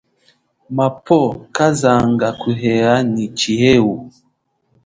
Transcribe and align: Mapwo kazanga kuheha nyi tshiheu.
Mapwo 0.77 1.19
kazanga 1.55 2.27
kuheha 2.41 2.93
nyi 3.13 3.25
tshiheu. 3.37 3.93